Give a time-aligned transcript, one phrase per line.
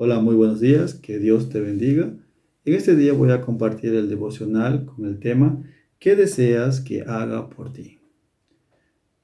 [0.00, 2.14] Hola, muy buenos días, que Dios te bendiga.
[2.64, 5.64] En este día voy a compartir el devocional con el tema
[5.98, 7.98] ¿Qué deseas que haga por ti?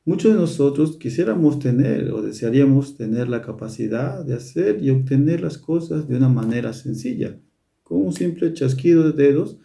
[0.05, 5.59] Muchos de nosotros quisiéramos tener o desearíamos tener la capacidad de hacer y obtener las
[5.59, 7.39] cosas de una manera sencilla,
[7.85, 9.59] con un simple chasquido de dedos,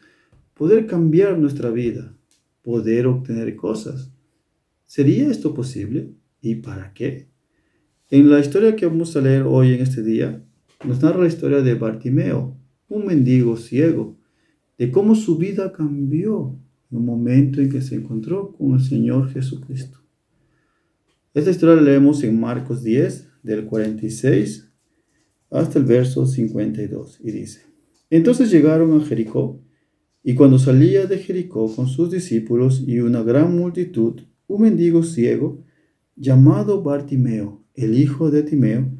[0.54, 2.16] poder cambiar nuestra vida,
[2.62, 4.12] poder obtener cosas.
[4.86, 6.14] ¿Sería esto posible?
[6.39, 7.30] ¿Y para qué?
[8.12, 10.46] En la historia que vamos a leer hoy en este día,
[10.86, 12.57] nos narra la historia de Bartimeo,
[12.88, 14.17] un mendigo ciego,
[14.77, 16.58] de cómo su vida cambió
[16.90, 20.00] en un momento en que se encontró con el Señor Jesucristo.
[21.34, 24.72] Esta historia la leemos en Marcos 10, del 46
[25.52, 27.61] hasta el verso 52, y dice,
[28.09, 29.61] Entonces llegaron a Jericó,
[30.23, 35.64] y cuando salía de Jericó con sus discípulos y una gran multitud, un mendigo ciego,
[36.16, 38.91] llamado Bartimeo, el hijo de Timeo,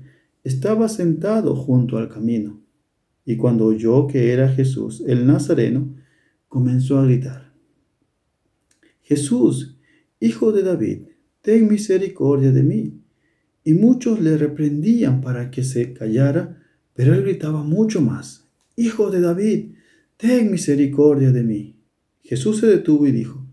[0.44, 2.62] estaba sentado junto al camino,
[3.26, 5.94] y cuando oyó que era Jesús el Nazareno,
[6.48, 7.54] comenzó a gritar,
[9.02, 9.78] Jesús,
[10.20, 11.00] hijo de David,
[11.42, 13.02] ten misericordia de mí.
[13.64, 16.62] Y muchos le reprendían para que se callara,
[16.94, 19.72] pero él gritaba mucho más, Hijo de David,
[20.16, 21.76] ten misericordia de mí.
[22.22, 23.46] Jesús se detuvo y dijo,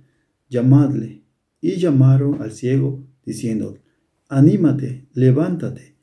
[0.48, 1.22] llamadle.
[1.60, 3.76] Y llamaron al ciego, diciendo,
[4.28, 5.95] anímate, levántate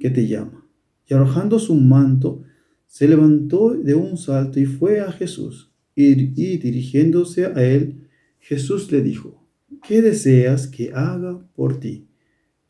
[0.00, 0.66] que te llama.
[1.06, 2.42] Y arrojando su manto,
[2.86, 5.72] se levantó de un salto y fue a Jesús.
[5.94, 8.08] Y, dirigiéndose a él,
[8.40, 9.46] Jesús le dijo,
[9.86, 12.08] ¿qué deseas que haga por ti?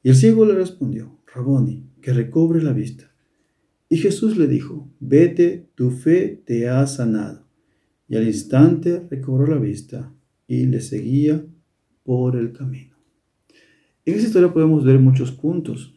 [0.02, 3.14] Y el ciego le respondió, Raboni, que recobre la vista.
[3.88, 7.46] Y Jesús le dijo, vete, tu fe te ha sanado.
[8.08, 10.12] Y al instante recobró la vista
[10.48, 11.46] y le seguía
[12.02, 12.96] por el camino.
[14.04, 15.94] En esa historia podemos ver muchos puntos.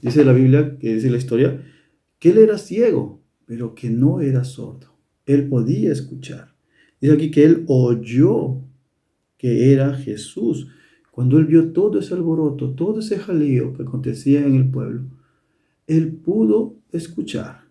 [0.00, 1.60] Dice la Biblia, que dice la historia,
[2.18, 4.96] que él era ciego, pero que no era sordo.
[5.26, 6.54] Él podía escuchar.
[7.00, 8.62] Dice aquí que él oyó
[9.36, 10.68] que era Jesús.
[11.10, 15.02] Cuando él vio todo ese alboroto, todo ese jaleo que acontecía en el pueblo,
[15.86, 17.62] él pudo escuchar.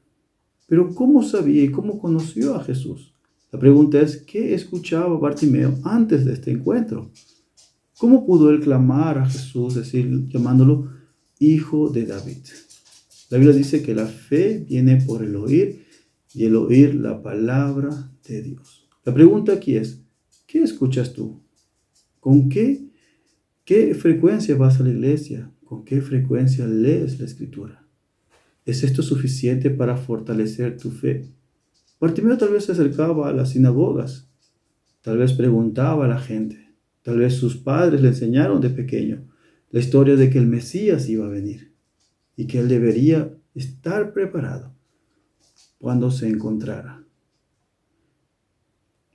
[0.67, 3.13] Pero ¿cómo sabía y cómo conoció a Jesús?
[3.51, 7.09] La pregunta es, ¿qué escuchaba Bartimeo antes de este encuentro?
[7.97, 10.98] ¿Cómo pudo él clamar a Jesús, decir, llamándolo
[11.39, 12.37] hijo de David.
[13.29, 15.85] La Biblia dice que la fe viene por el oír
[16.33, 18.87] y el oír la palabra de Dios.
[19.05, 20.01] La pregunta aquí es,
[20.45, 21.41] ¿qué escuchas tú?
[22.19, 22.89] ¿Con qué,
[23.63, 25.51] qué frecuencia vas a la iglesia?
[25.63, 27.87] ¿Con qué frecuencia lees la escritura?
[28.65, 31.29] ¿Es esto suficiente para fortalecer tu fe?
[31.99, 34.29] Bartimeo tal vez se acercaba a las sinagogas,
[35.01, 39.28] tal vez preguntaba a la gente, tal vez sus padres le enseñaron de pequeño,
[39.71, 41.73] la historia de que el Mesías iba a venir
[42.35, 44.73] y que él debería estar preparado
[45.77, 47.03] cuando se encontrara.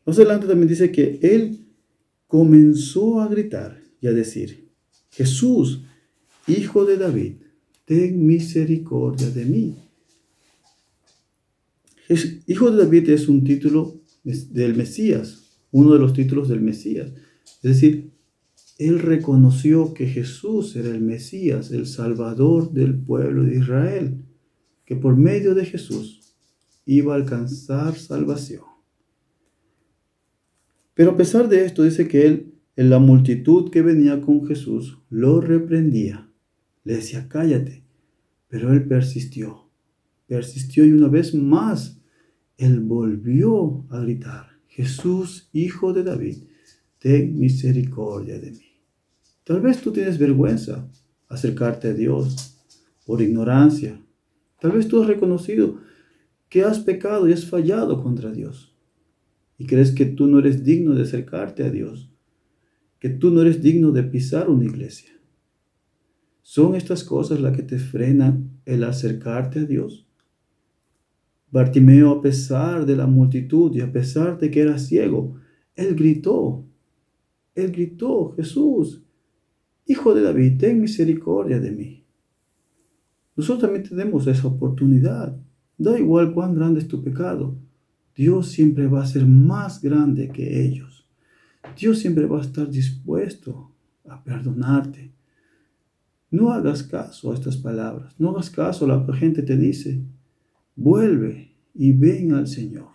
[0.04, 1.66] Más adelante también dice que él
[2.26, 4.68] comenzó a gritar y a decir,
[5.10, 5.82] Jesús,
[6.46, 7.36] hijo de David,
[7.84, 9.76] ten misericordia de mí.
[12.46, 17.10] Hijo de David es un título del Mesías, uno de los títulos del Mesías.
[17.62, 18.10] Es decir,
[18.78, 24.24] él reconoció que Jesús era el Mesías, el Salvador del pueblo de Israel,
[24.84, 26.34] que por medio de Jesús
[26.84, 28.64] iba a alcanzar salvación.
[30.94, 34.98] Pero a pesar de esto, dice que él, en la multitud que venía con Jesús,
[35.08, 36.30] lo reprendía.
[36.82, 37.84] Le decía, cállate.
[38.48, 39.70] Pero él persistió,
[40.26, 42.00] persistió y una vez más,
[42.56, 46.44] él volvió a gritar, Jesús, hijo de David,
[47.04, 48.80] ten misericordia de mí.
[49.44, 50.90] Tal vez tú tienes vergüenza
[51.28, 52.56] acercarte a Dios
[53.04, 54.02] por ignorancia.
[54.58, 55.80] Tal vez tú has reconocido
[56.48, 58.74] que has pecado y has fallado contra Dios.
[59.58, 62.10] Y crees que tú no eres digno de acercarte a Dios.
[62.98, 65.10] Que tú no eres digno de pisar una iglesia.
[66.40, 70.08] ¿Son estas cosas las que te frenan el acercarte a Dios?
[71.50, 75.34] Bartimeo, a pesar de la multitud y a pesar de que era ciego,
[75.76, 76.64] él gritó,
[77.54, 79.04] él gritó, Jesús,
[79.86, 82.04] Hijo de David, ten misericordia de mí.
[83.36, 85.36] Nosotros también tenemos esa oportunidad.
[85.76, 87.56] Da igual cuán grande es tu pecado.
[88.16, 91.06] Dios siempre va a ser más grande que ellos.
[91.78, 93.72] Dios siempre va a estar dispuesto
[94.08, 95.12] a perdonarte.
[96.30, 98.14] No hagas caso a estas palabras.
[98.18, 100.02] No hagas caso a lo que la gente te dice.
[100.76, 102.88] Vuelve y ven al Señor.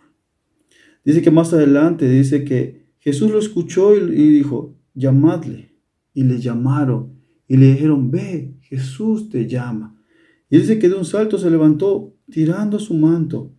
[1.04, 5.74] Dice que más adelante dice que Jesús lo escuchó y dijo, llamadle
[6.14, 10.00] y le llamaron y le dijeron, ve, Jesús te llama.
[10.48, 13.52] Y dice que de un salto se levantó tirando su manto,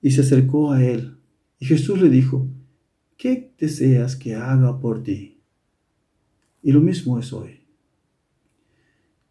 [0.00, 1.18] y se acercó a él.
[1.58, 2.48] Y Jesús le dijo,
[3.16, 5.40] ¿qué deseas que haga por ti?
[6.62, 7.66] Y lo mismo es hoy.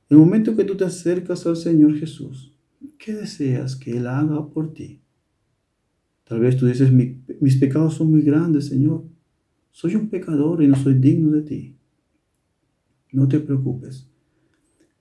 [0.10, 2.54] El momento que tú te acercas al Señor Jesús,
[2.98, 5.02] ¿qué deseas que Él haga por ti?
[6.26, 9.06] Tal vez tú dices, mis pecados son muy grandes, Señor.
[9.76, 11.76] Soy un pecador y no soy digno de ti.
[13.12, 14.10] No te preocupes.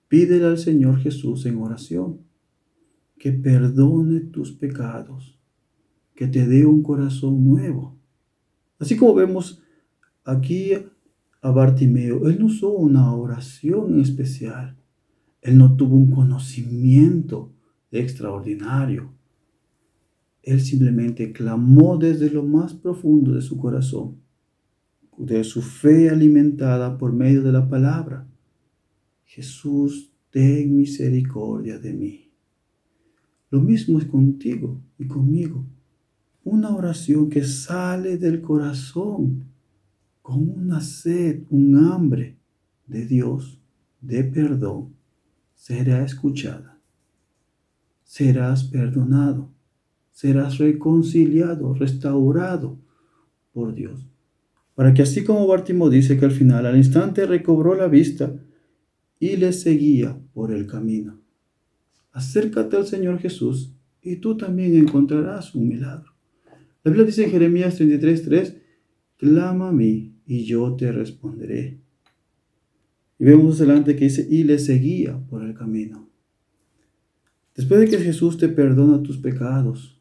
[0.08, 2.18] Pídele al Señor Jesús en oración
[3.16, 5.38] que perdone tus pecados,
[6.16, 7.96] que te dé un corazón nuevo.
[8.80, 9.62] Así como vemos
[10.24, 10.72] aquí
[11.40, 14.76] a Bartimeo, él no usó una oración especial.
[15.40, 17.52] Él no tuvo un conocimiento
[17.92, 19.12] extraordinario.
[20.42, 24.23] Él simplemente clamó desde lo más profundo de su corazón,
[25.18, 28.26] de su fe alimentada por medio de la palabra.
[29.24, 32.30] Jesús, ten misericordia de mí.
[33.50, 35.64] Lo mismo es contigo y conmigo.
[36.42, 39.44] Una oración que sale del corazón
[40.22, 42.36] con una sed, un hambre
[42.86, 43.60] de Dios,
[44.00, 44.94] de perdón,
[45.54, 46.78] será escuchada.
[48.02, 49.54] Serás perdonado
[50.14, 52.78] serás reconciliado, restaurado
[53.52, 54.08] por Dios.
[54.74, 58.34] Para que así como Bártimo dice que al final, al instante recobró la vista
[59.18, 61.20] y le seguía por el camino.
[62.12, 66.12] Acércate al Señor Jesús y tú también encontrarás un milagro.
[66.82, 68.56] La Biblia dice en Jeremías 33:3,
[69.16, 71.80] clama a mí y yo te responderé.
[73.18, 76.08] Y vemos adelante que dice, y le seguía por el camino.
[77.54, 80.00] Después de que Jesús te perdona tus pecados,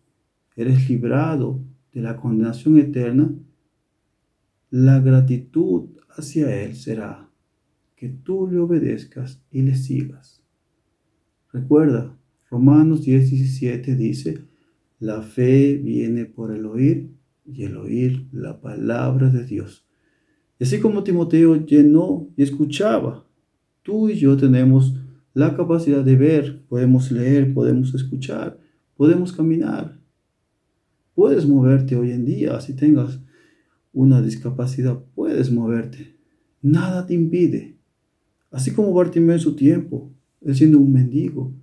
[0.56, 1.62] eres librado
[1.94, 3.32] de la condenación eterna,
[4.74, 7.30] la gratitud hacia Él será
[7.96, 10.42] que tú le obedezcas y le sigas.
[11.52, 12.18] Recuerda,
[12.50, 14.48] Romanos 10, 17 dice,
[14.98, 17.12] la fe viene por el oír
[17.46, 19.86] y el oír la palabra de Dios.
[20.58, 23.28] Y así como Timoteo llenó y escuchaba,
[23.84, 24.96] tú y yo tenemos
[25.36, 28.60] la capacidad de ver, podemos leer, podemos escuchar,
[28.98, 30.00] podemos caminar.
[31.14, 33.20] Puedes moverte hoy en día, si tengas
[33.94, 36.16] una discapacidad, puedes moverte.
[36.62, 37.78] Nada te impide.
[38.52, 40.12] Así como Bartimeo en su tiempo,
[40.42, 41.54] él siendo un mendigo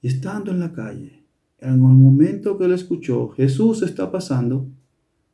[0.00, 1.24] y estando en la calle,
[1.58, 4.70] en el momento que él escuchó, Jesús está pasando,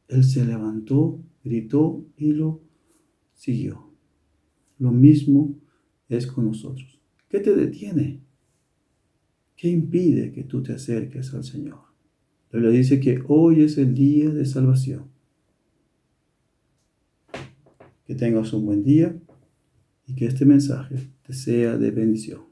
[0.09, 2.63] él se levantó, gritó y lo
[3.35, 3.91] siguió.
[4.79, 5.57] Lo mismo
[6.09, 7.01] es con nosotros.
[7.29, 8.21] ¿Qué te detiene?
[9.57, 11.81] ¿Qué impide que tú te acerques al Señor?
[12.51, 15.12] La Biblia dice que hoy es el día de salvación.
[18.13, 19.17] Que tengas un buen día
[20.07, 22.43] y que este mensaje te sea de bendición.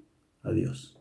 [0.40, 1.00] Adiós.